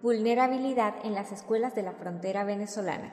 [0.00, 3.12] Vulnerabilidad en las escuelas de la frontera venezolana.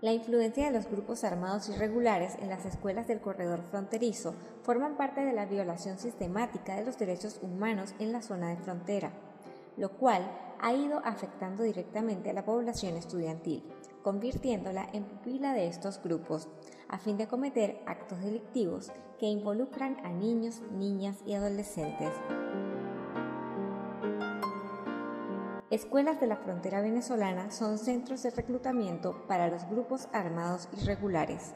[0.00, 5.22] La influencia de los grupos armados irregulares en las escuelas del corredor fronterizo forman parte
[5.22, 9.10] de la violación sistemática de los derechos humanos en la zona de frontera,
[9.76, 13.64] lo cual ha ido afectando directamente a la población estudiantil,
[14.04, 16.48] convirtiéndola en pupila de estos grupos,
[16.86, 22.12] a fin de cometer actos delictivos que involucran a niños, niñas y adolescentes.
[25.70, 31.54] Escuelas de la frontera venezolana son centros de reclutamiento para los grupos armados irregulares.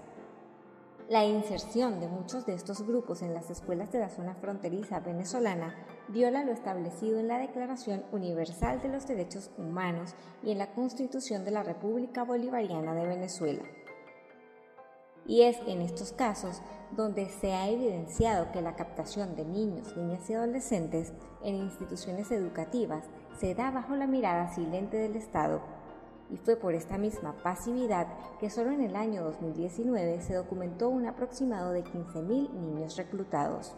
[1.08, 5.74] La inserción de muchos de estos grupos en las escuelas de la zona fronteriza venezolana
[6.06, 11.44] viola lo establecido en la Declaración Universal de los Derechos Humanos y en la Constitución
[11.44, 13.64] de la República Bolivariana de Venezuela.
[15.26, 16.60] Y es en estos casos
[16.90, 23.04] donde se ha evidenciado que la captación de niños, niñas y adolescentes en instituciones educativas
[23.38, 25.60] se da bajo la mirada silente del Estado.
[26.30, 28.06] Y fue por esta misma pasividad
[28.38, 33.74] que solo en el año 2019 se documentó un aproximado de 15.000 niños reclutados.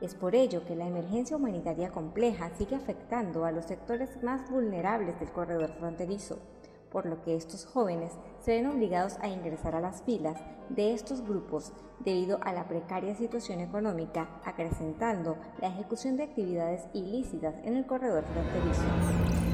[0.00, 5.18] Es por ello que la emergencia humanitaria compleja sigue afectando a los sectores más vulnerables
[5.20, 6.38] del corredor fronterizo,
[6.92, 11.22] por lo que estos jóvenes se ven obligados a ingresar a las filas de estos
[11.22, 17.86] grupos debido a la precaria situación económica, acrecentando la ejecución de actividades ilícitas en el
[17.86, 19.51] corredor fronterizo.